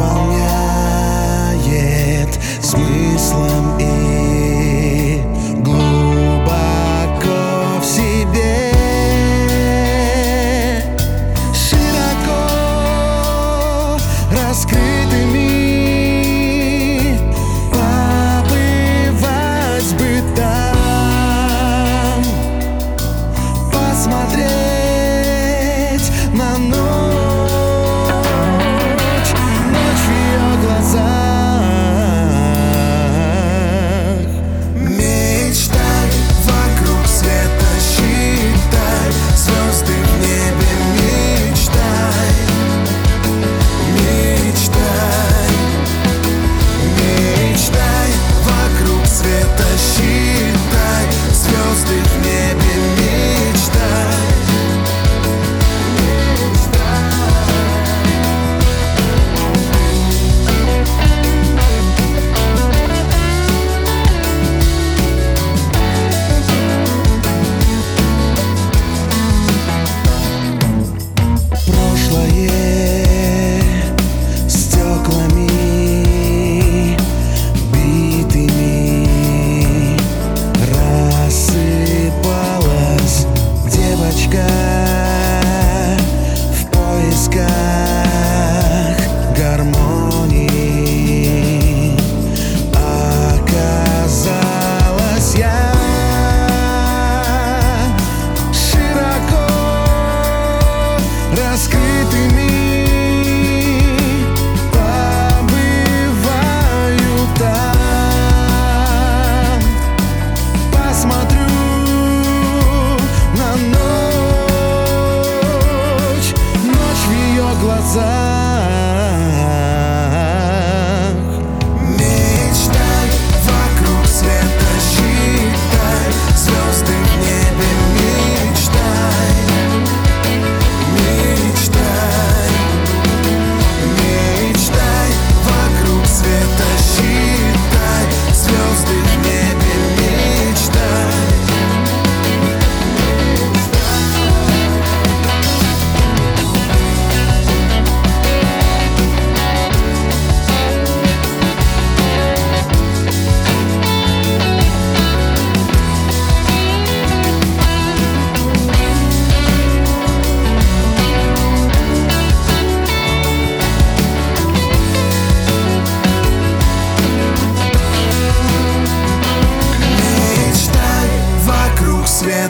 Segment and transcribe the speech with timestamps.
[0.00, 0.29] about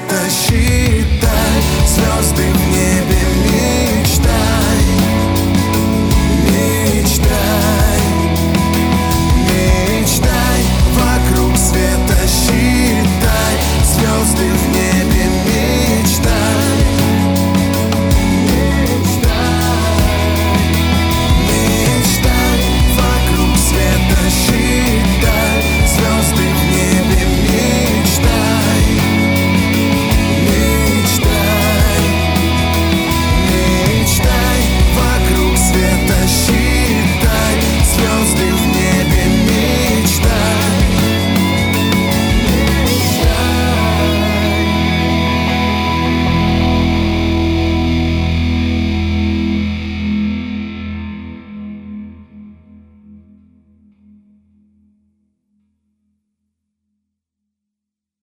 [0.09, 0.80] 的心。